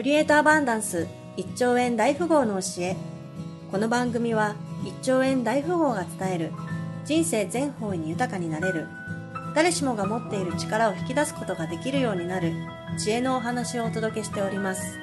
[0.00, 2.96] クリエイトアバンダンス1兆円大富豪の教え。
[3.70, 6.52] この番組は1兆円大富豪が伝える
[7.04, 8.88] 人生全方位に豊かになれる。
[9.54, 12.54] 誰しもが持っている力を引き出すことができるようになる
[12.98, 14.98] 知恵のお話をお届けしております。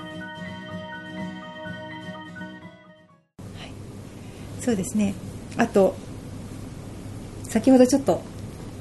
[4.61, 5.14] そうですね。
[5.57, 5.95] あと
[7.43, 8.23] 先ほどちょっと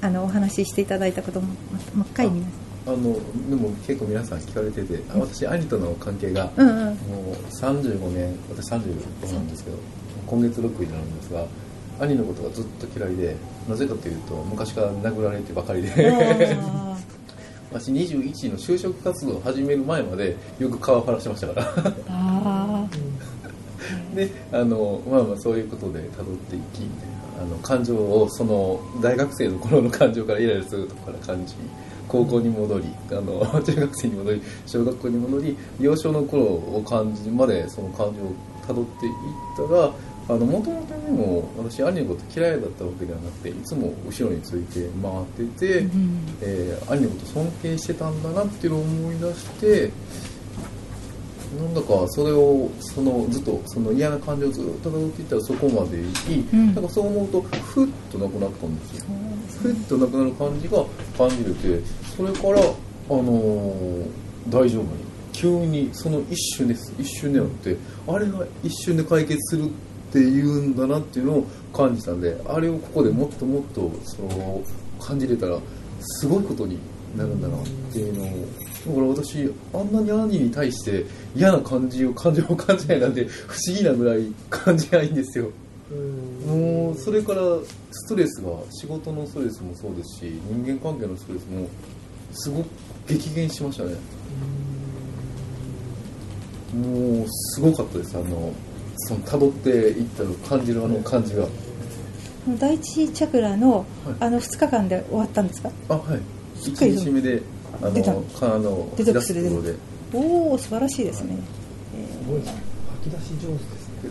[0.00, 1.52] あのお話ししていただいたこともも
[1.98, 2.65] う一回見ます。
[2.86, 3.14] あの
[3.50, 6.76] でも結構皆さん聞かれてて、あ私兄との関係が、うんうん。
[6.76, 9.76] もう35年私35なんですけど
[10.26, 11.46] 今月6になるんですが
[11.98, 13.34] 兄のことがずっと嫌いで
[13.68, 16.12] なぜかというと昔から殴られてばかりで。
[16.60, 16.96] あ
[17.72, 22.88] 私21の就職活動を始める前までよく顔を晴らしてましたから。
[24.14, 26.08] であのまあまあそういうことで辿っ
[26.48, 26.88] ていき
[27.38, 31.54] あの感情をその大学生の頃の感情からイライラするところから感じ
[32.08, 39.12] 高校に戻りあの 中学生に戻り小学校に戻り幼少の頃を感じまでその感情を辿っていっ
[39.56, 39.92] たが
[40.28, 46.20] あのもともとでも私兄のこと嫌いだったわけではなくていつも後ろについて回ってて、うん。
[46.40, 49.90] えー兄のこと尊敬してたんだなっていうのを思い出して
[51.58, 56.12] なんだかそれをそのずっとその嫌な感情をずっと辿っていったらそこまで行
[56.44, 56.74] き、うん。
[56.74, 59.04] なんかそう思うとふっとなくなったんですよ。
[59.06, 59.06] そう。
[59.06, 60.84] ですねふっとなくなる感じが
[61.16, 61.82] 感じれて
[62.16, 64.88] それから、あのー大丈夫に
[65.32, 66.94] 急にその一瞬です。
[66.98, 69.68] 一瞬であってあれが一瞬で解決するっ
[70.12, 74.62] ていうんだなっていうのを感じたんであれをここでもっともっとその
[75.00, 75.58] 感じれたら
[76.00, 76.78] すごいことに
[77.16, 78.26] なるんだなっていうのを。
[78.86, 85.50] だから私あんなに兄に対して嫌な感じを感情を感じないなんて不思議なぐらい感じないんですよ。
[86.46, 87.40] もうそれから
[87.90, 91.68] ストレスが仕事のストレスもそうですし人間関係のストレスも
[92.32, 92.66] すごく
[93.08, 93.94] 激減しましたね。
[96.74, 98.16] もうすごかったです。
[98.16, 98.52] あの
[98.96, 101.46] その辿っていったの感じるあの感じが。
[102.58, 103.86] 第一チャクラのはい。
[104.20, 105.70] あの2日間で終わったんですか？
[105.88, 106.20] あはい。
[106.60, 107.42] しっかり1日目で
[107.80, 108.12] あ出た。
[108.12, 108.14] あ
[108.58, 109.78] のデトックスで出すところで。
[110.14, 111.36] おお素晴らしいですね、
[112.22, 114.08] すごいな吐き出し上手ですね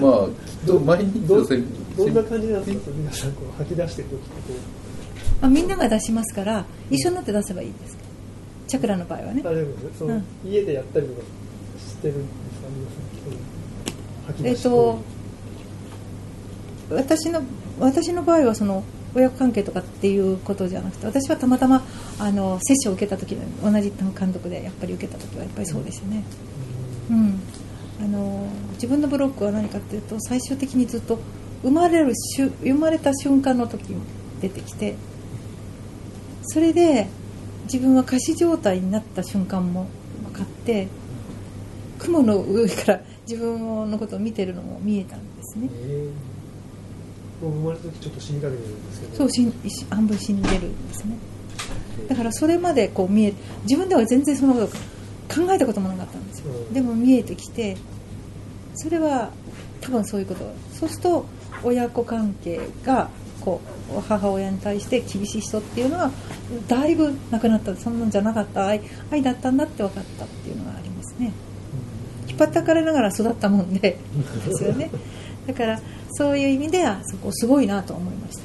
[0.00, 4.58] まあきっと毎日どどんな感じなんですか皆さんこう吐き出してる時ってこ
[5.42, 7.98] あみんなが出しますから一緒になって出せばいいです
[8.68, 9.42] チャクラの場合はね。
[9.44, 10.24] うあれですねその、うん。
[10.50, 11.20] 家でやったりとか
[11.78, 13.52] してるんですか皆さん
[14.26, 14.98] 吐きえっ出しと
[16.90, 17.42] 私の
[17.80, 21.82] 私の場合はその親子関係とかっていうことじゃなくて私はたまたま
[22.18, 26.24] あの接種を受けた時同じ監督でやっぱり受けた時はやっぱりそうですよね、
[27.10, 27.51] うん、あ
[28.12, 31.18] の自分のブロックは何かっていうと最終的にずっと
[31.62, 34.00] 生まれるしゅ生まれた瞬間の時に
[34.40, 34.94] 出てきて
[36.44, 37.08] それで
[37.64, 39.86] 自分は仮死状態になった瞬間も
[40.24, 40.88] 分かって
[41.98, 45.68] 雲の上から自分のことを見てるのも見えたんですね。
[45.72, 46.32] えー
[47.42, 49.16] もう生まれた時ちょっと死にかけてるんですけど。
[49.16, 51.16] そうしんし半分死んでるんですね。
[52.08, 53.34] だからそれまでこう見え
[53.64, 54.68] 自分では全然そんなこと
[55.34, 56.72] 考えたこともなかったんですよ、うん。
[56.72, 57.76] でも見えてきて
[58.74, 59.30] それは
[59.80, 60.40] 多分そういうこと。
[60.72, 61.26] そうすると
[61.62, 63.08] 親子関係が
[63.40, 63.60] こ
[63.96, 66.10] う母親に対して厳しい人っていうのは
[66.68, 67.74] だいぶなくなった。
[67.76, 68.66] そんなんじゃなかった。
[68.66, 71.32] 愛愛だったんだって分かったっていうのがありますね。
[72.28, 73.98] 引っ張ったかれながら育ったもんで。
[74.46, 74.90] ですよね。
[75.46, 75.80] だから
[76.12, 78.42] そういう意味ではそこすごいなと思いました。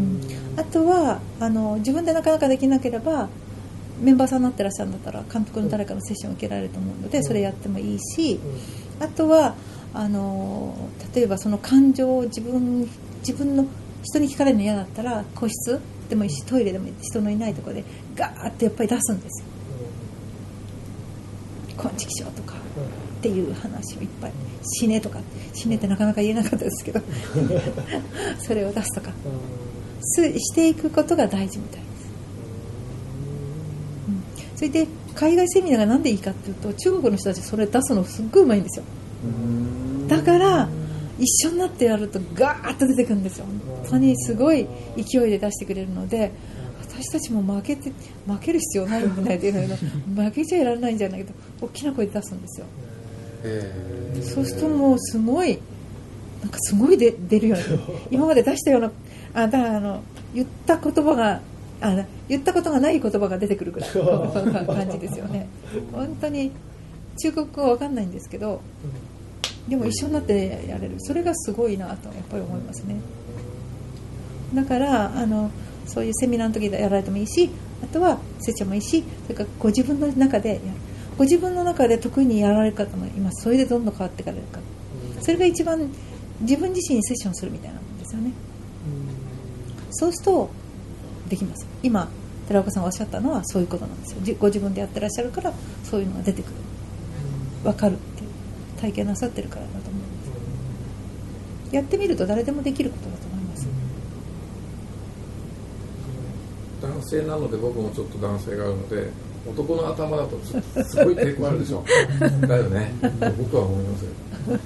[0.00, 0.20] うん。
[0.58, 3.28] あとはあの自分でなかなかできなければ
[4.00, 8.40] メンバーさんになってらっしゃるんだったら監督の誰かのセッションを受けられると思うのでそれやってもいいし
[8.98, 9.54] あとは
[9.92, 10.74] あの
[11.14, 12.88] 例えばその感情を自分
[13.20, 13.66] 自分の
[14.02, 17.84] 人に聞かれるの嫌だったら個室でもいいしトイレでもいい人のいないところで
[18.14, 19.48] ガーってやっぱり出すんですよ
[21.76, 24.32] 「こんちきしょう」とかっていう話をいっぱい
[24.80, 25.20] 「死ね」とか
[25.52, 27.00] 死ねってなかなか言えなかったですけど。
[28.40, 29.12] それを出すとか。
[30.02, 31.89] すしていくことが大事みたい
[34.60, 38.84] それで海外セミナーがなんでいいかっていうと中国の人たちそれ出すのすっごいうまいんですよ。
[40.06, 40.68] だから
[41.18, 43.46] 一緒になってやるとガーッと出てくるんですよ。
[43.46, 44.66] 本当にすごい
[44.98, 46.30] 勢いで出してくれるので
[46.78, 47.90] 私たちも負けて
[48.26, 52.66] 負ける必要ないんじゃないっていうのけど負けちゃいられないんじゃないけど大きな声で出すんですよ。
[54.34, 55.58] そうするともうすごい
[56.42, 57.78] なんかすごい出るように。
[58.10, 58.92] 今まで出したような
[59.32, 60.02] あだからあの
[60.34, 61.40] 言った言葉が
[61.80, 65.48] あ言ったことがない言葉が出てくるぐらいの感じですよね。
[65.92, 66.52] 本当に
[67.22, 68.60] 中国語は分かんないんですけど
[69.68, 70.94] でも一緒になってやれる。
[70.98, 72.96] それがすごいなとやっぱり思いますね。
[74.54, 75.50] だからあの
[75.86, 77.50] そういうセミナーの時でやられてもいいし
[77.82, 80.60] あとはせっちゃんもいいしそれからご自分の中でやる。
[81.16, 83.42] ご自分の中で得意にやられる方もいます。
[83.44, 84.58] それでどんどん変わっていかれるか。
[85.20, 85.90] それが一番
[86.40, 88.32] 自分自身にセッションするみたいなもんですよね。
[89.90, 90.50] そうすると
[91.30, 91.66] できます。
[91.82, 92.08] 今
[92.48, 94.18] 寺岡さんがおっしゃったのはそういうことなんですよ。
[94.22, 95.52] じご自分でやってらっしゃるから
[95.84, 96.52] そういうのが出てくる。
[97.62, 98.30] 分かるっていう。
[98.80, 100.20] 体験なさってるからだと思うん
[101.62, 101.74] です。
[101.74, 103.68] やってみると誰でもできることだと思います。
[106.82, 109.10] 男性なので僕もちょっと男性があるので
[109.48, 110.54] 男の頭だとす
[111.04, 111.84] ごい抵抗あるでしょ。
[112.48, 112.92] だよね。
[113.38, 114.10] 僕は思いますよ。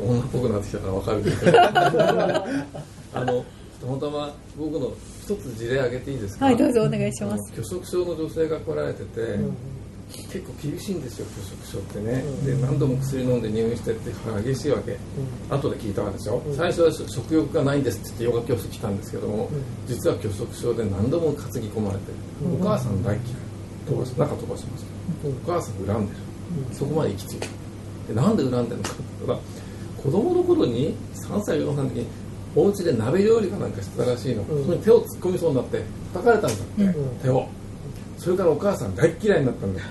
[0.00, 1.58] 女っぽくなってきたから分かるけど。
[3.20, 3.44] あの
[3.84, 4.92] たまたま僕の
[5.22, 6.46] 一つ事例挙げていいですか？
[6.46, 7.52] はいどうぞお願いします。
[7.52, 9.38] 拒食症の女性が来られてて、
[10.10, 14.10] 結構厳しいんですよ拒食症ってね、で何度も薬飲んで入院してって
[14.44, 14.96] 激しいわけ、
[15.50, 19.50] 後で聞いたわけでしょ、最初は食欲がないんですって言ってヨガ教室来たんですけども、
[19.86, 22.18] 実は拒食症で何度も担ぎ込まれてる、
[22.60, 23.22] お母さん大嫌い。
[23.86, 26.18] 飛ばし中飛ばしました、お母さん恨んでる、
[26.72, 27.46] そこまで行き着いた
[28.08, 29.38] でなんで恨んでるのかって言ったら
[30.02, 32.06] 子供の頃に3歳4歳の時に
[32.56, 37.48] お家で鍋料理かなんかしてたらしいの、そこに手を突っ込みそうになって叩かれたんだって、手を。
[38.18, 39.84] それからお母さん大嫌いになったんだっ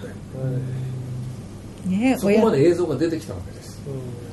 [1.85, 3.79] て、ねえそこまで映像が出てきたわけです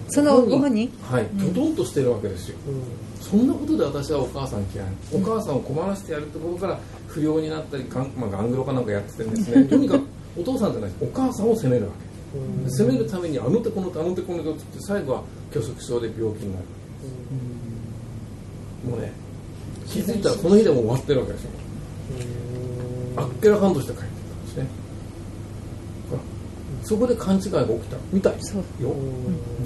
[0.09, 0.91] そのご本人？
[1.03, 1.27] はい。
[1.27, 2.57] きょとんとしてるわけですよ、
[3.21, 4.87] そんなことで私はお母さん嫌い。
[5.13, 6.79] お母さんを困らせてやるってことから
[7.09, 10.05] 不良になったりガン,、まあ、ガングロかなんかやっててんですねとにかく
[10.39, 12.11] お父さんじゃないお母さんを責めるわけ。
[12.65, 16.65] で責めるためにあの手この手あの手この手って言って最後は拒食症で病気になる
[18.89, 19.13] もうね
[19.87, 21.51] 気づいたらその日でも終わってるわけですよ。
[23.17, 24.67] あっけらかんとして帰ってきたんですね。
[26.11, 26.23] ほら
[26.85, 28.39] そこで勘違いが起きたみたいよ。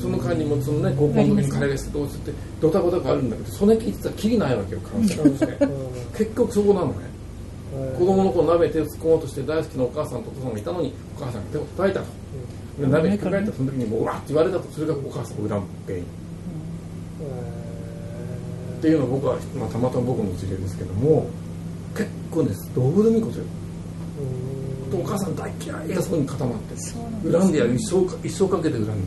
[0.01, 7.15] その間にもそのね高校の時に彼がしてどうしてってドタバタがあるんだけどそれ聞いてたらきりないわけよカウンセラーとして結局そこなのね。
[7.99, 12.07] 子供の子鍋手を突っ込もうとして大好きなお母さんとお父さんがいたのにお母さんが手を叩いたと。
[12.81, 16.05] で鍋ひっくり返ったその時にもううわって言われたとそれがお母さんを恨む原因
[18.85, 21.27] っていうのを僕は、まあ、たまたま僕の一例ですけども
[21.97, 23.45] 結構ねどうでもいいことよ。
[24.93, 26.75] お母さん大嫌いがそこに固まって
[27.33, 27.75] 恨んでやる。
[27.77, 29.03] 一生か一生かけて恨んでやる。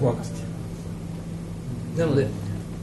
[0.00, 2.10] 怖がってやる。
[2.10, 2.26] なので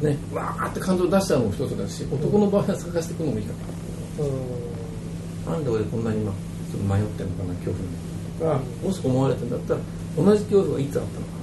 [0.02, 3.52] ねわーって感情を出しちゃうのも一つだし男の場合は探していくのもいいか
[5.46, 5.52] な。
[5.52, 7.92] なんで俺こんなに今ちょっと迷ってるのかな恐怖に。
[8.40, 9.80] とかもし思われてんだったら
[10.16, 11.36] 同じ恐怖がいつあったのか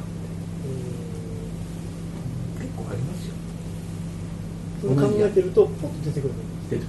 [2.56, 3.34] な結構ありますよ
[4.82, 6.34] そう考えてるとポッと出てくる
[6.68, 6.88] 出てく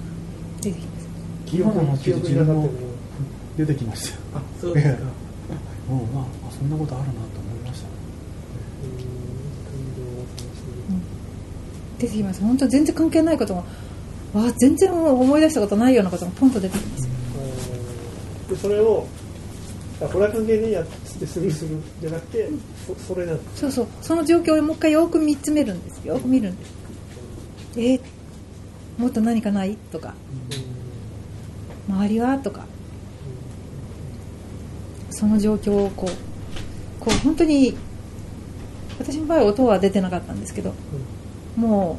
[0.60, 1.06] 出てきます
[1.46, 2.70] 記憶に記憶
[3.56, 4.14] 出てきました。
[4.14, 5.04] よあそうですか。
[5.88, 7.86] もうまああそんなことあるなと思いました。
[11.98, 13.66] 出てきます本当全然関係ないことがわ
[14.48, 17.08] あ全然思い出したことないようなことがポンと出てきます。
[18.50, 19.06] でそれを
[20.02, 22.48] あこれは関係ねえやっつってスルーするんじゃなくて
[22.86, 23.60] そそれなんです。
[23.60, 23.86] そうそう。
[24.02, 26.20] その状況をもう一回よく見つめるんですよ。
[26.24, 26.83] 見るんです
[27.76, 28.00] え
[28.98, 29.76] もっと何かない？
[29.90, 30.14] とか。
[31.88, 32.38] 周りは？
[32.38, 32.66] とか。
[35.10, 37.76] その状況をこうこう本当に
[38.98, 40.74] 私の場合音は出てなかったんですけど
[41.56, 41.98] も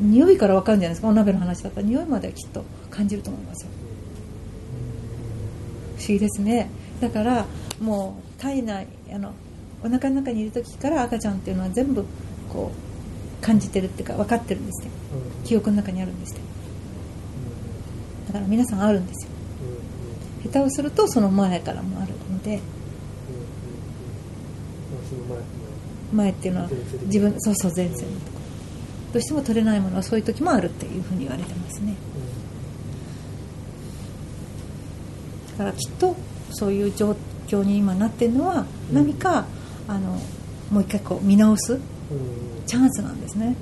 [0.00, 1.08] う匂いから分かるんじゃないですか？
[1.08, 1.86] お鍋の話だったら。
[1.86, 3.70] 匂いまではきっと感じると思いますよ。
[5.96, 6.70] 不思議ですね。
[7.00, 7.46] だから
[7.80, 9.32] もう体内あの
[9.82, 12.04] お腹の中にいる時から赤ちゃんっていうのは全部
[12.52, 12.89] こう
[13.40, 14.90] 感じてるっていうか分かってるんですね
[15.44, 16.40] 記憶の中にあるんですね
[18.30, 19.30] だから皆さんあるんですよ。
[20.44, 22.60] 下手をするとその前からもあるので。
[26.12, 26.68] 前前っていうのは
[27.06, 28.38] 自分そうそう前線のとこ
[29.12, 31.94] どうしても取れないものはそういう時もあるっていうふうに言われてますね。
[35.58, 36.14] だからきっと
[36.52, 37.16] そういう状
[37.48, 39.46] 況に今なってるのは何か
[39.88, 40.20] あの
[40.70, 41.80] もう一回こう見直す
[42.66, 43.56] チャンスなんですね。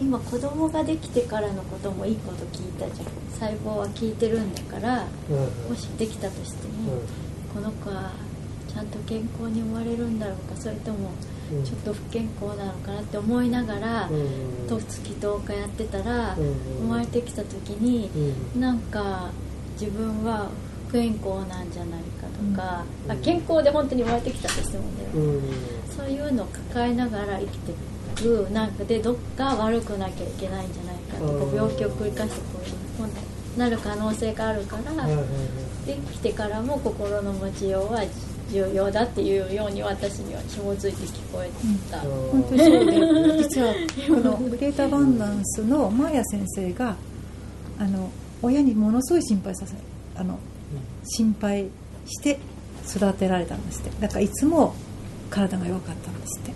[0.00, 3.08] 今子供ができてからのこともいいこと聞いたじゃん。
[3.38, 5.06] 細胞は聞いてるんだから
[5.68, 7.02] もしできたとしても、
[7.54, 8.10] この子は
[8.72, 11.10] ちゃんと健康に生まれるんだろうかそれとも
[11.64, 14.08] ちょっと不健康なのかなって思いながら
[14.68, 18.10] 十月10日やってたら生まれてきた時に
[18.58, 19.30] なんか
[19.80, 20.48] 自分は
[20.88, 24.88] 不健康なんじゃないかとか、あ健康で本当に生まれてきたとしてもね、
[25.98, 27.74] そういうのを抱えながら生きてい
[28.22, 33.14] くなんかでどっか悪くなきゃいけないんじゃないかとこう病気を繰り返してこういう今度
[33.58, 35.06] なる可能性があるから、
[35.84, 38.04] できてからも心の持ちようは
[38.52, 41.50] 重要だっていうように私には紐づいて聞こえ
[41.90, 43.74] た、本当にそうで実は
[44.06, 46.94] このグレートアバンダンスのマーヤ先生が
[47.80, 49.74] あの親にものすごい心配させ
[50.14, 50.38] あの
[51.02, 51.68] 心配
[52.06, 52.38] して
[52.86, 53.90] 育てられたんですって。
[54.00, 54.76] だからいつも
[55.30, 56.52] 体が弱かったんですって。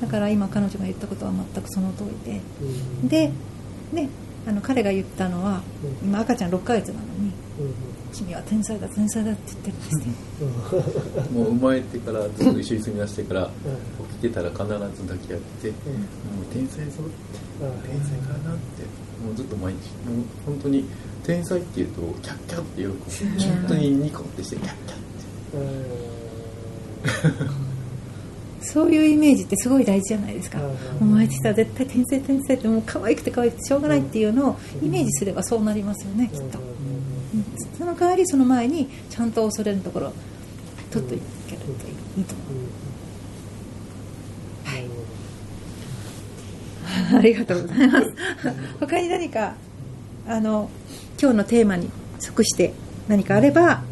[0.00, 2.40] だから今彼女が言ったことは全くその通り
[3.08, 3.28] で。
[3.28, 3.32] で
[3.92, 4.08] ね
[4.46, 5.62] あの彼が言ったのは
[6.02, 7.32] 今赤ちゃん6ヶ月なのに
[8.12, 10.02] 君は天才だ天才だって言ってるんですっ
[11.22, 13.50] てもう生まれてからずっと一緒に住み出してから
[14.20, 15.74] 起きてたら必ず抱き合って、も
[16.42, 17.40] う天才ぞって
[17.88, 18.82] 天才かなって
[19.24, 20.84] もうずっと毎日もう本当に
[21.24, 26.13] 天才って言うとキャッキャって喜ぶ本当にニコってしてキャッキャって
[28.60, 30.58] そういうイメージってすごい大事じゃないですか、
[31.00, 37.44] うんお前ってさ絶対天才天才ってもう可愛くて可愛くてしょうがないっていうのをイメージすればそうなりますよねきっと、うん。
[37.78, 40.12] その代わりその前にちゃんと恐れるところを
[40.90, 41.18] 取ってい
[41.48, 41.66] けると
[42.18, 42.84] いいと思う
[47.12, 48.12] ありがとうございます。
[48.80, 49.54] 他に何か
[50.26, 50.70] あの
[51.20, 52.72] 今日のテーマに即して
[53.08, 53.82] 何かあれば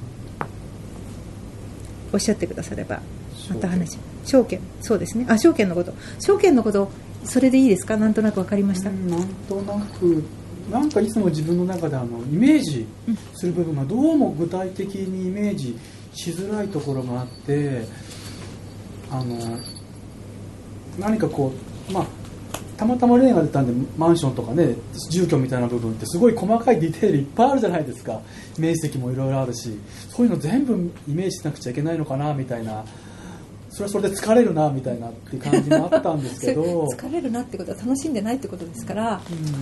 [2.13, 3.01] おっしゃってくだされば
[3.49, 4.61] また話証券。
[4.81, 5.27] そうですね。
[5.29, 5.93] あ証券のこと。
[6.21, 6.91] 証券のこと
[7.25, 7.97] それでいいですか？
[7.97, 10.23] なんとなく分かりました、うんなんとなく。
[10.71, 12.87] なんかいつも自分の中であのイメージ
[13.35, 15.77] する部分がどうも具体的にイメージ
[16.15, 17.85] しづらいところがあって
[19.11, 19.37] あの
[21.01, 21.53] 何かこ
[21.91, 22.07] うまあ
[22.77, 24.75] たまたま例が出たんでマンションとかね
[25.11, 28.21] 住居みたいな部分ってすごい細かいディテールいっぱいあるじゃないですか。
[28.59, 29.79] 面積もいろいろあるし。
[30.11, 30.75] そういうの全部
[31.09, 32.85] イメージしなくちゃいけないのかなみたいな。
[33.71, 36.87] それはそれで疲れるなみたいなっていう感じもあったんですけど。
[36.97, 39.21] 疲れるなってことは楽しんでないってことですから、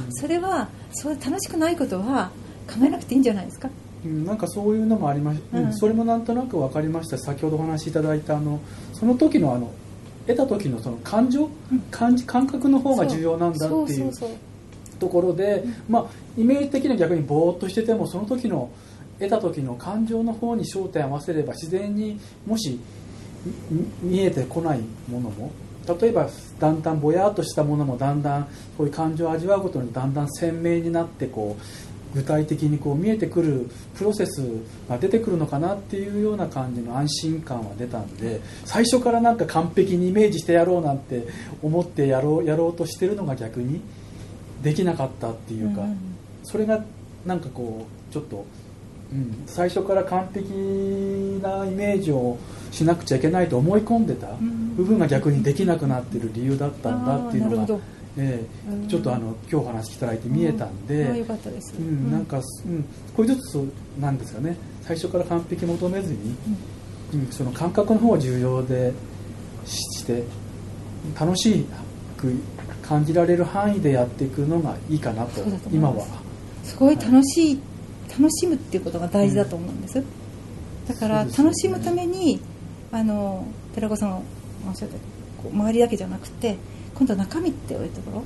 [0.09, 0.13] うん。
[0.15, 2.31] それはそう楽しくないことは
[2.69, 3.69] 考えなくていいんじゃないですか？
[4.05, 5.75] うんなんかそういうのもありまし、うんうん。
[5.75, 7.19] それもなんとなく分かりました。
[7.19, 8.61] 先ほどお話しいただいたあの
[8.95, 9.71] その時のあの
[10.35, 11.49] 得た時のその感情、
[11.91, 14.13] 感じ感覚の方が重要なんだっていう
[14.99, 16.07] ところで、まあ、
[16.37, 18.71] イメージ的には逆にぼーっとしててもその時の
[19.19, 22.81] 得た時の感情の方に焦点を合わせれば自然にもし
[23.71, 25.51] み見えてこないものも
[26.01, 28.45] 例えばだんだんぼやっとしたものもだんだん
[28.77, 34.43] こういう感情を味わうことにだんだん鮮明になってこう具体的にこう見えてくるプロセス
[34.89, 41.27] が出てくるのかなっていうような感じの安心感は出たんで最初からなんか完璧にイメージしてやろうなんて
[41.63, 43.81] 思ってやろうやろうとしてるのが逆に
[44.63, 46.11] できなかったっていうか、うんうん
[46.43, 46.85] それが
[47.25, 48.45] なんかこうちょっと、
[49.13, 50.49] うん、最初から完璧
[51.43, 52.39] なイメージを
[52.71, 54.75] しなくちゃいけないと思い込んでたん。
[54.77, 57.79] 部分が逆にできなくなってる理由だったんだっていうのが
[58.21, 58.73] ええ。
[58.73, 58.89] うん。
[58.89, 62.85] ちょっとあの今日お話いただいて見えたんで、ああよかったです、うん、なんか、うん、
[63.17, 63.57] これずつ
[63.99, 64.57] なんですかね。
[64.83, 66.19] 最初から完璧求めずに、
[67.15, 68.93] うん、その感覚の方が重要で
[69.65, 70.25] しして
[71.19, 71.65] 楽し
[72.17, 72.35] く
[72.83, 76.03] 感じられる範囲でやっていくのがいいかなと今はま
[76.65, 76.71] す。
[76.73, 77.61] すごい楽しい
[78.11, 80.03] 楽しむっていうことが大事だと思うんです、
[80.89, 81.79] だからそうですよね。
[81.79, 82.41] 楽しむために
[82.93, 84.17] あの寺子さんが
[84.69, 84.97] おっしゃった
[85.43, 86.57] こう周りだけじゃなくて
[86.95, 88.23] 今度は中身っていうところ？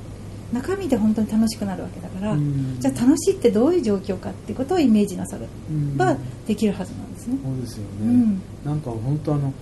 [0.52, 2.76] 中身で本当に楽しくなるわけだから、うん。
[2.78, 5.96] じゃあ楽しいってどういう状況かっていうことをイメージなされうん。
[5.96, 6.16] ば
[6.46, 8.42] できるはずなんですね、そうですよね、うん。
[8.64, 9.52] なんか本当あの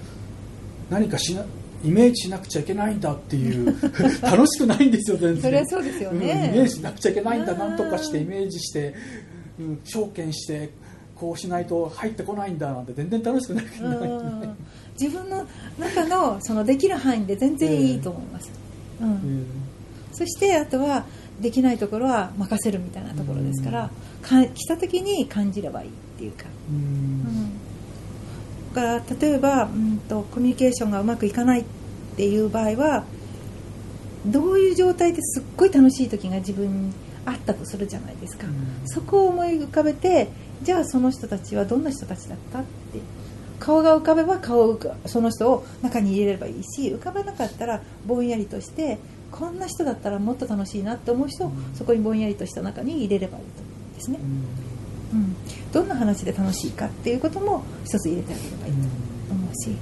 [0.90, 1.44] 何かしな
[1.85, 3.75] イメージしなくちゃいけないんだっていう
[4.23, 5.42] 楽しくないんですよ全然。
[5.42, 8.94] それはそうですようんイね、メージしなくちゃいけないんだうんなんとかしてイメージして、
[9.59, 10.71] うん、証券して
[11.16, 14.56] こうしないと入ってこないんだなんて全然楽しくない、うん。
[15.00, 15.47] 自分の
[15.78, 18.52] 中のそのできる範囲で全然いいと思います、うん
[19.06, 19.47] うん。
[20.12, 21.04] そしてあとは
[21.40, 23.90] できないところは任せるみたいなところですから、
[24.23, 26.80] か来た時に感じればいいっていうか、ううん。
[26.80, 27.52] ん、
[28.75, 31.64] だから例えば、うん、とコミュニケーションがうまくいかないっ
[32.16, 33.04] ていう場合は
[34.26, 36.92] どういう状態ですっごい楽しい時が自分に
[37.25, 38.47] あったとするじゃないですか、
[38.87, 40.28] そこを思い浮かべて
[40.62, 43.00] じゃあその人たちはどんな人たちだったって
[43.59, 48.99] 顔が浮かべば顔をその人を中に入れればいいし浮かばなかったらぼんやりとして
[49.30, 53.62] こんな人だったらもっと楽しいなって思う人をそこにぼんやりとした中に入れればいいと。
[53.62, 53.94] 思うん。
[53.94, 54.18] ですね、
[55.12, 55.37] うん、
[55.73, 58.78] どんな話で楽しいかっていうことも一つ入れてあげればいいと
[59.35, 59.76] 思うし、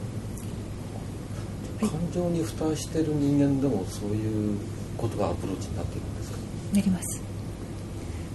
[1.80, 4.58] 感情に蓋してる人間でもそういう
[4.98, 6.38] ことがアプローチになっているんですか？
[6.74, 7.22] なります。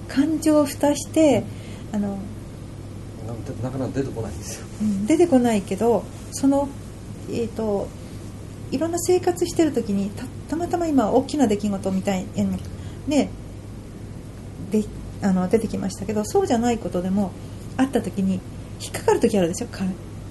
[0.07, 1.43] 感情を蓋して
[1.91, 2.17] あの
[3.25, 4.65] なかなか出てこないんですよ。
[4.81, 5.05] うん。
[5.05, 6.69] 出てこないけどその
[7.29, 7.87] えー、と
[8.71, 12.57] いろんな生活してる時にたたまたま今大きな出来事みたいに
[13.07, 13.29] ね
[14.71, 14.85] で
[15.21, 17.31] あの出てきましたけどそうじゃないことでも
[17.77, 18.39] あった時に
[18.79, 19.67] 引っかかる時あるでしょ？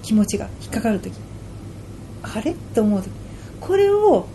[0.03, 0.49] 気持ちが。
[0.63, 1.15] 引っかかる時。
[2.23, 2.53] あれ？
[2.53, 3.11] って思う時。
[3.61, 4.27] これを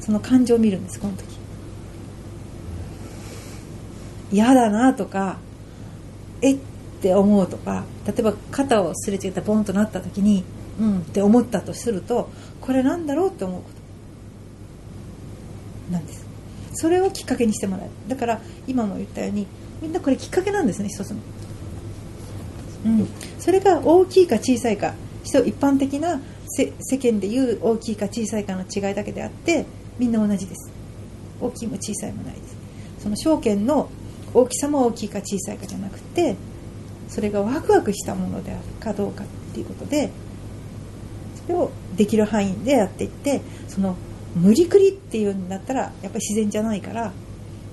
[0.00, 1.24] その感情を見るんですこの時。
[4.30, 5.38] 嫌だなとか
[6.42, 6.58] えっ
[7.04, 10.42] って思うとか例えば肩をすれ違ってボンとなった時に
[10.80, 12.30] うんって思ったとすると
[12.62, 13.76] これなんだろうって思うこと。
[15.92, 16.24] なんです。
[16.72, 17.88] それをきっかけにしてもらう。
[18.08, 19.46] だから今も言ったように
[19.82, 21.18] みんなこれきっかけなんですね一つの、
[22.86, 23.06] うん、
[23.38, 24.94] それが大きいか小さいか
[25.24, 26.22] 人一般的な
[26.56, 29.66] 世間でいう大きいか小さいかの違いだけであって
[29.98, 30.72] みんな同じです。
[31.38, 32.56] 大きいも小さいもないです。
[33.00, 33.90] その証券の
[34.32, 36.36] 大きさも大きいか小さいかじゃなくて
[37.14, 40.10] それがワクワクしたものであるかどうかっていうことで
[41.46, 43.96] それをできる範囲でやっていってその
[44.34, 47.12] 無理くりっていうんだったらやっぱり自然じゃないから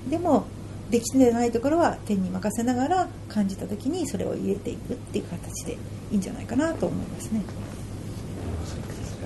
[0.08, 0.46] でも
[0.90, 5.78] できてないところは天に任せながら感じた時にそれを入れていくっていう形でい
[6.12, 7.42] いんじゃないかなと思いますね。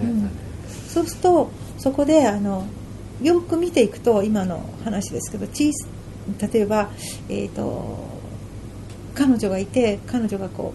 [0.02, 0.30] うん、
[0.88, 2.66] そうするとそこであの
[3.22, 6.90] よく見ていくと今の話ですけど例えば、
[7.28, 8.15] えーと、
[9.16, 10.74] 彼女がいて彼女がこ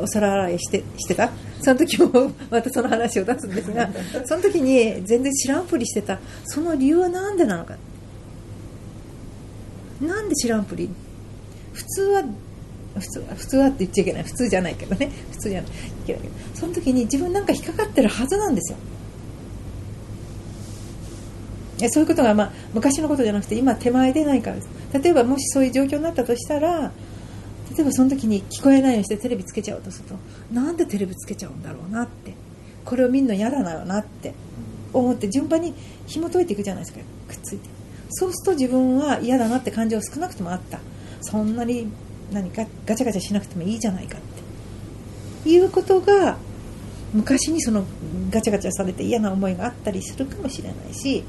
[0.00, 1.30] うお皿洗いしてしてた。
[1.60, 3.90] その時も またその話を出すんですが
[4.24, 6.18] その時に全然知らんぷりしてた。
[6.44, 7.76] その理由は何でなのか。
[10.00, 10.90] なんで知らんぷり？
[11.72, 12.24] 普通は
[12.98, 14.22] 普通は普通はって言っちゃいけない。
[14.24, 15.10] 普通じゃないけどね。
[15.32, 15.70] 普通じゃない。
[16.06, 16.34] けないけど。
[16.54, 18.78] その時に自分なんか引っかかってるはずなんですよ。
[21.90, 24.68] そういうことが、まあ、昔のことじゃなくて今手前でないからです。
[25.00, 26.90] 例えばもしそういう状況になったとしたら
[27.78, 30.16] 例えばその時に聞こえないようにしてテレビつけちゃうとすると
[30.52, 32.34] なんでテレビつけちゃうんだろうなって
[32.84, 34.34] これを見るの嫌だなよなって
[34.92, 35.72] 思って順番に
[36.08, 37.68] 紐解いていくじゃないですかくっついて。
[38.10, 40.80] そうすると自分は嫌だなって感情少なくともあった。
[41.20, 41.86] そんなに
[42.32, 44.20] 何かガチャガチャしなくてもいいじゃないかっ
[45.44, 45.48] て。
[45.48, 46.36] いうことが
[47.12, 47.84] 昔にその
[48.30, 51.22] ガチャガチャされて嫌な思いがあったりするかもしれないし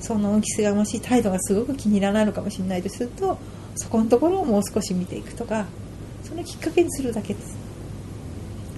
[0.00, 3.38] その大きさがましい態度がすごく気に入らないのかもしれないとすると
[3.76, 5.66] そこのところをもう少し見ていくとか
[6.22, 7.56] そのきっかけにするだけです。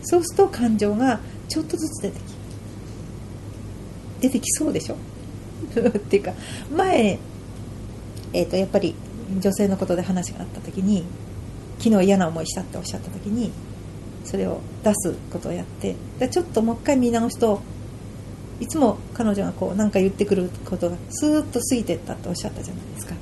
[0.02, 2.22] そうすると感情がちょっとずつ出てき
[4.20, 4.96] 出てきそうでしょ？
[5.76, 6.32] っていうか
[6.74, 7.18] 前、
[8.32, 8.94] えー、とやっぱり
[9.40, 11.04] 女性のことで話があった時に
[11.78, 13.50] 昨日嫌な思いしたっておっしゃった時に
[14.24, 15.96] それを出すことをやって
[16.30, 17.60] ちょっともう一回見直すと
[18.60, 23.14] いつも彼女がこう何か言ってくることがスーッと過ぎてったっておっしゃったじゃないですか。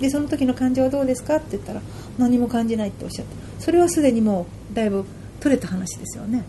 [0.00, 1.80] でその時の感情はどうですかって言ったら
[2.18, 5.04] 何も感じないっておっしゃったそれはすでにもうだいぶ
[5.40, 6.44] 取れた話ですよね。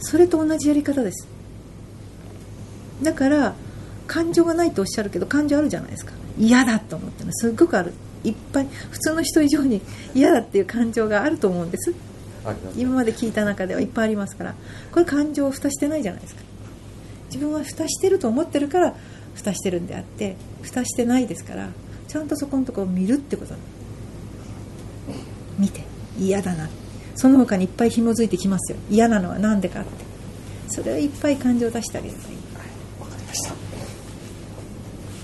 [0.00, 1.28] それと同じやり方です。
[3.02, 3.54] だから
[4.06, 6.12] 感情がないとおっしゃるけど感情あるじゃないですか。
[6.38, 7.26] 嫌だと思ってる。
[7.26, 7.92] のすっごくある。
[8.22, 8.68] いっぱい。
[8.90, 9.80] 普通の人以上に
[10.14, 11.94] 嫌だっていう感情があると思うんです。
[12.76, 14.54] 今まで聞いた中ではいっぱいありますから。
[14.92, 16.42] これ感情を蓋してないじゃないですか。
[17.34, 18.94] 自分は蓋してると思ってるから
[19.34, 21.68] 蓋してるんであって蓋してないですから
[22.14, 23.56] ちゃんとそこのところを見るってこと
[25.58, 25.82] 見て。
[26.16, 26.68] 嫌だな。
[27.16, 28.78] その他にいっぱい紐づいてきますよ。
[28.88, 29.90] 嫌なのは何でかって。
[30.68, 32.26] それをいっぱい感情を出してあげればいい。
[33.00, 33.54] わかりました。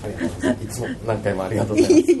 [0.03, 2.11] ありがとうございますいつも何回もありがとうございます。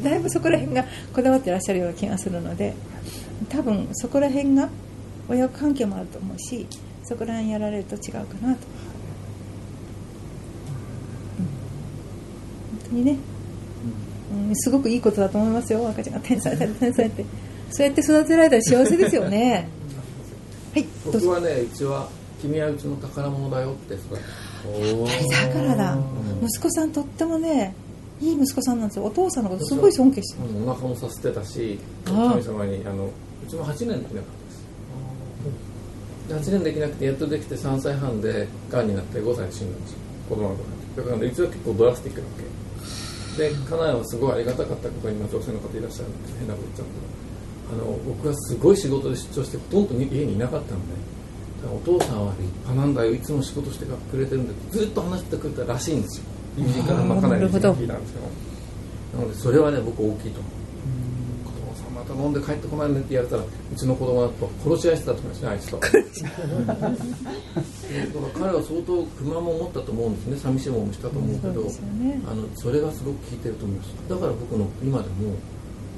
[0.02, 2.72] だいぶそこら辺がこだわってらっしゃるような気がするので
[3.50, 4.70] 多分そこら辺が
[5.28, 6.66] 親子関係もあると思うし
[7.04, 8.56] そこら辺やられると違うかなと、うん、本
[12.77, 13.16] 当にね、
[14.48, 15.88] うん、すごくいいことだと思いますよ。
[15.88, 17.24] 赤ちゃんが天才だ天才って。
[17.70, 19.68] そうやって育てられたら幸せですよね。
[20.74, 22.08] はい僕はねうちは
[22.40, 24.22] 君はうちの宝物だよって育て
[25.30, 25.98] だからだ。
[26.42, 27.74] 息子さんとってもね
[28.20, 29.04] いい息子さんなんですよ。
[29.04, 33.10] お父さんのことすごい尊敬してるお腹もさせてたし神様にあのう
[33.48, 34.06] ちも8年できなかっ
[36.28, 36.50] たです。
[36.50, 39.98] 8年できなくてやっとできて3歳半でがんになって5歳で死んだんですよ。
[40.28, 40.78] 子供の頃。
[40.96, 42.42] だからうちは結構ドラスティックなわけ
[43.38, 50.94] で家内はすごいありがたかったことに今女性の方いらっしゃるんで変なこと言っちゃうけどあの僕はすごい仕事で出張してほとんど家にいなかったんで、
[51.70, 56.24] お父さんは立派なんだよいつも仕事してくれてるんでずっと話してくれたらしいんですよ。
[56.56, 58.26] 友人からまかなり友人が聞いたんですけど。
[59.20, 60.52] なのでそれはね僕大きいと思う。
[62.08, 65.78] た飲んで帰ってこないねって言われたらうちの子供だと殺し合いしてたとかしないですと。
[65.78, 66.00] だから
[68.34, 72.20] 彼は相当不満も持ったと思うんですね寂しい思いもしたと思うけどね。
[72.26, 75.34] あのそれがすごく効いてると思いますだから僕の今でも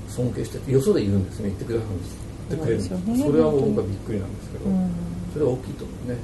[0.08, 1.48] 尊敬しててよそで言うんですね。
[1.48, 2.16] 言ってくださるんです。
[2.50, 3.18] 言ってくれるんです。
[3.18, 3.24] ね。
[3.24, 6.18] それはもう僕はびっくりなんですけど、うんそれは大きいと思うね、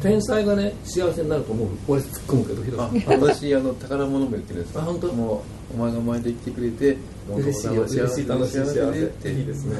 [0.00, 1.68] 天才がね幸せになると思う。
[1.88, 5.12] 俺突っ込むけどひどあい 私あの宝物も言ってるんですあ本当？
[5.12, 6.96] もうお前が前で生きてくれて
[7.36, 9.76] 嬉しいお父さんは嬉しい楽しい幸せでっていいですね。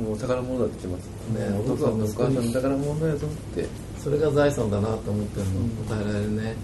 [0.00, 1.60] もう宝物だって言ってますね。
[1.60, 3.68] お父さんとお母さんの宝物やと思って。
[4.04, 6.54] それが財産だなと思ってるの答えられるね、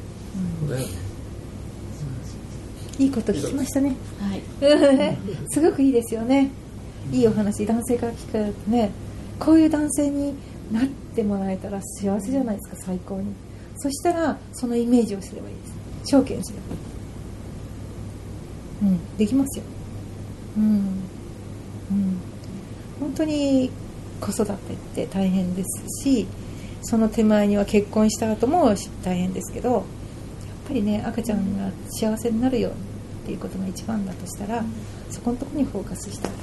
[0.68, 0.92] だよね
[2.98, 3.96] いいこと聞きましたね。
[4.18, 4.42] はい。
[5.48, 6.50] すごくいいですよね。
[7.10, 8.90] いいお話男性から聞かれるとね
[9.38, 10.34] こういう男性に
[10.70, 13.32] なってもらえたら幸せじゃないですか最高に。
[13.76, 15.60] そしたらそのイメージをすればいいで
[16.04, 16.10] す。
[16.10, 16.64] 証券すれば。
[18.82, 19.64] うんできますよ。
[20.56, 21.00] うんうん。
[23.00, 23.70] 本当に
[24.20, 24.56] 子育てっ
[24.94, 26.26] て大変ですし
[26.82, 29.82] その手前には結婚した後も大変ですけどやっ
[30.68, 32.72] ぱりね赤ちゃんが幸せになるよっ
[33.26, 34.64] ていうことが一番だとしたら、
[35.10, 36.42] そこのところにフォーカスしてあげる。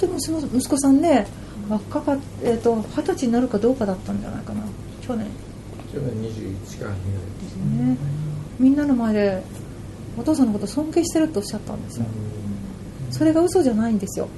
[0.00, 1.28] 本当に息子さんね
[1.68, 4.62] 若かっえー、と二十歳になるかどうかだったんじゃないかな。
[5.02, 5.26] 去年。
[5.92, 6.92] 去年21か2
[7.42, 7.96] ですね。
[8.58, 9.42] みんなの前で
[10.18, 12.06] お父さんのこと尊敬してるっておっしゃったんですよ。
[13.10, 14.28] それが嘘じゃないんですよ。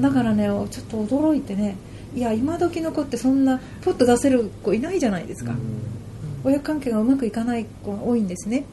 [0.00, 1.76] だからねちょっと驚いてね
[2.14, 5.54] いや今時の子ってそんなポッと出せる子いないじゃないですか。
[6.44, 8.64] 親子関係がうまくいかない子が多いんですね。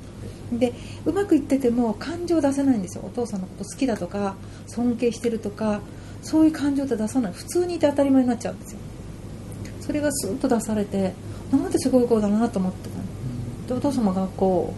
[0.52, 0.74] で
[1.06, 3.04] うまくいってても感情出せないんですよ。
[3.06, 4.36] お父さんのこと好きだとか
[4.68, 5.82] 尊敬してるとか
[6.22, 7.34] そういう感情って出さない。
[7.34, 8.80] 普通にいて当たり前になっちゃうんですよ。
[9.82, 11.14] それがスーッと出されて
[11.52, 13.04] なんですごい子だなと思ってたの。
[13.68, 14.74] でお父様がこ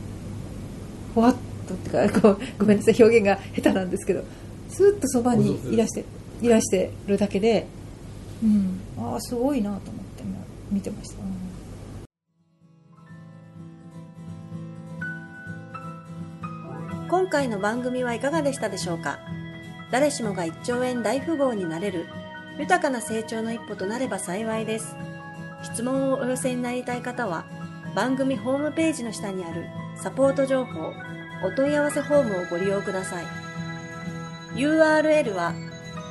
[1.12, 1.36] うふわっ
[1.68, 4.24] とってかこうごめんなさい表現が下手なんですけど
[4.70, 6.06] スーッとそばにいらして
[6.42, 7.68] いらしてるだけで、
[8.44, 10.24] うん、ああすごいなと思って
[10.72, 11.54] 見てました、うん
[17.10, 19.20] 今回の番組はいかがでしたでしょうか？
[19.94, 22.08] 誰しもが1兆円大富豪になれる
[22.58, 24.96] 豊かな成長の一歩となれば幸いです。
[25.62, 27.46] 質問をお寄せになりたい方は
[27.94, 30.94] 番組ホームページの下にあるサポート情報
[31.44, 33.26] お問い合わせフォームをご利用ください。
[34.56, 35.54] URL は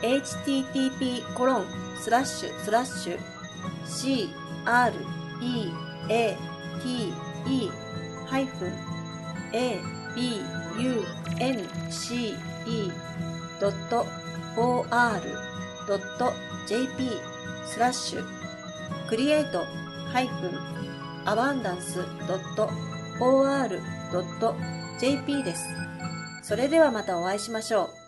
[0.03, 1.67] http コロン
[1.99, 3.19] スラッシュスラッシュ
[3.85, 4.33] c
[4.65, 4.95] r
[5.41, 5.73] e
[6.09, 6.37] a
[6.81, 7.71] t e
[8.29, 8.73] ハイフン
[9.53, 9.81] a
[13.63, 14.07] b u n c e ドット
[14.57, 15.23] o r
[15.87, 16.33] ドット
[16.67, 17.11] j p
[17.65, 18.25] スラッシュ
[19.09, 19.65] クリエイト
[20.13, 20.51] ハイフン
[21.25, 22.69] アバンダンスドット
[23.21, 23.81] o r
[24.13, 24.57] ドット
[24.99, 25.65] j p です。
[26.43, 28.02] それではまたお会いしましょう。